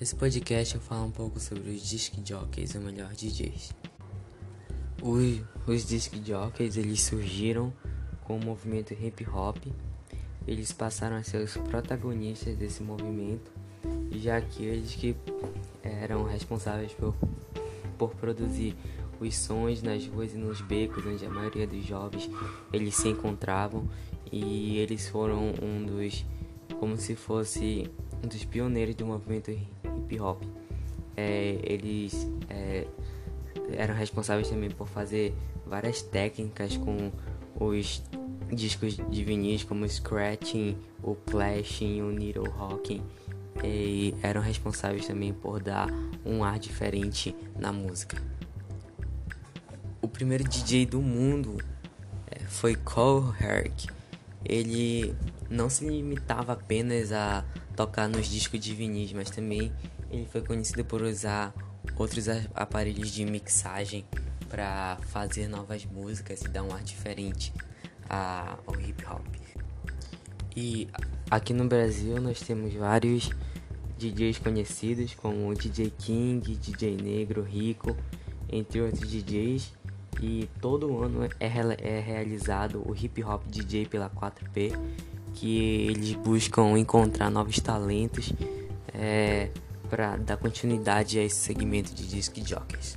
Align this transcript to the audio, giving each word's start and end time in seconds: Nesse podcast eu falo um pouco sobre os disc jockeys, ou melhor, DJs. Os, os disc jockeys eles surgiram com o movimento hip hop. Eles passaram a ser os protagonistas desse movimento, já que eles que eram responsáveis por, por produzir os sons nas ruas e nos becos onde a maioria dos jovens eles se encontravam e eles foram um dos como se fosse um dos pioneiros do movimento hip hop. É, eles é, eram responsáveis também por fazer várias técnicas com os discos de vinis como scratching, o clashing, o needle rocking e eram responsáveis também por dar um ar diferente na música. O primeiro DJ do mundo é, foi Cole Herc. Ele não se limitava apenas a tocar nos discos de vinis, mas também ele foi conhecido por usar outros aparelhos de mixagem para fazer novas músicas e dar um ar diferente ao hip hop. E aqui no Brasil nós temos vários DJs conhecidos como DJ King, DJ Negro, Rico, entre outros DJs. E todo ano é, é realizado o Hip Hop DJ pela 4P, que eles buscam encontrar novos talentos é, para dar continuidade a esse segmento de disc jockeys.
Nesse 0.00 0.14
podcast 0.14 0.76
eu 0.76 0.80
falo 0.80 1.06
um 1.06 1.10
pouco 1.10 1.40
sobre 1.40 1.70
os 1.70 1.82
disc 1.82 2.14
jockeys, 2.24 2.72
ou 2.76 2.80
melhor, 2.80 3.12
DJs. 3.14 3.74
Os, 5.02 5.42
os 5.66 5.84
disc 5.84 6.14
jockeys 6.24 6.76
eles 6.76 7.02
surgiram 7.02 7.72
com 8.22 8.36
o 8.36 8.44
movimento 8.44 8.94
hip 8.94 9.28
hop. 9.28 9.56
Eles 10.46 10.70
passaram 10.70 11.16
a 11.16 11.24
ser 11.24 11.38
os 11.38 11.56
protagonistas 11.56 12.56
desse 12.56 12.80
movimento, 12.80 13.50
já 14.12 14.40
que 14.40 14.64
eles 14.64 14.94
que 14.94 15.16
eram 15.82 16.22
responsáveis 16.22 16.92
por, 16.92 17.16
por 17.98 18.14
produzir 18.14 18.76
os 19.18 19.36
sons 19.36 19.82
nas 19.82 20.06
ruas 20.06 20.32
e 20.32 20.38
nos 20.38 20.60
becos 20.60 21.04
onde 21.04 21.26
a 21.26 21.30
maioria 21.30 21.66
dos 21.66 21.84
jovens 21.84 22.30
eles 22.72 22.94
se 22.94 23.08
encontravam 23.08 23.88
e 24.30 24.78
eles 24.78 25.08
foram 25.08 25.52
um 25.60 25.84
dos 25.84 26.24
como 26.78 26.96
se 26.96 27.16
fosse 27.16 27.90
um 28.22 28.28
dos 28.28 28.44
pioneiros 28.44 28.94
do 28.94 29.04
movimento 29.04 29.50
hip 30.08 30.20
hop. 30.20 30.42
É, 31.16 31.58
eles 31.62 32.28
é, 32.48 32.86
eram 33.72 33.94
responsáveis 33.94 34.48
também 34.48 34.70
por 34.70 34.88
fazer 34.88 35.34
várias 35.66 36.00
técnicas 36.00 36.76
com 36.76 37.12
os 37.60 38.02
discos 38.52 38.96
de 38.96 39.24
vinis 39.24 39.64
como 39.64 39.86
scratching, 39.88 40.76
o 41.02 41.14
clashing, 41.14 42.00
o 42.00 42.10
needle 42.10 42.48
rocking 42.48 43.02
e 43.64 44.14
eram 44.22 44.40
responsáveis 44.40 45.06
também 45.06 45.32
por 45.32 45.60
dar 45.60 45.88
um 46.24 46.44
ar 46.44 46.58
diferente 46.58 47.34
na 47.58 47.72
música. 47.72 48.22
O 50.00 50.08
primeiro 50.08 50.44
DJ 50.44 50.86
do 50.86 51.02
mundo 51.02 51.58
é, 52.30 52.38
foi 52.44 52.76
Cole 52.76 53.34
Herc. 53.40 53.88
Ele 54.44 55.14
não 55.50 55.68
se 55.68 55.86
limitava 55.86 56.52
apenas 56.52 57.12
a 57.12 57.44
tocar 57.74 58.08
nos 58.08 58.28
discos 58.28 58.60
de 58.60 58.74
vinis, 58.74 59.12
mas 59.12 59.30
também 59.30 59.72
ele 60.10 60.26
foi 60.26 60.40
conhecido 60.42 60.84
por 60.84 61.02
usar 61.02 61.54
outros 61.96 62.26
aparelhos 62.54 63.10
de 63.10 63.24
mixagem 63.24 64.04
para 64.48 64.98
fazer 65.08 65.48
novas 65.48 65.84
músicas 65.84 66.42
e 66.42 66.48
dar 66.48 66.62
um 66.62 66.72
ar 66.72 66.82
diferente 66.82 67.52
ao 68.08 68.80
hip 68.80 69.04
hop. 69.06 69.26
E 70.56 70.88
aqui 71.30 71.52
no 71.52 71.66
Brasil 71.66 72.20
nós 72.20 72.40
temos 72.40 72.72
vários 72.74 73.30
DJs 73.98 74.38
conhecidos 74.38 75.14
como 75.14 75.54
DJ 75.54 75.92
King, 75.98 76.56
DJ 76.56 76.96
Negro, 76.96 77.42
Rico, 77.42 77.96
entre 78.50 78.80
outros 78.80 79.08
DJs. 79.08 79.72
E 80.20 80.48
todo 80.60 81.00
ano 81.02 81.24
é, 81.24 81.30
é 81.80 82.00
realizado 82.00 82.82
o 82.84 82.92
Hip 82.92 83.22
Hop 83.22 83.44
DJ 83.46 83.86
pela 83.86 84.10
4P, 84.10 84.76
que 85.34 85.86
eles 85.86 86.14
buscam 86.14 86.76
encontrar 86.76 87.30
novos 87.30 87.60
talentos 87.60 88.32
é, 88.92 89.50
para 89.88 90.16
dar 90.16 90.36
continuidade 90.36 91.18
a 91.18 91.24
esse 91.24 91.36
segmento 91.36 91.94
de 91.94 92.06
disc 92.06 92.36
jockeys. 92.44 92.96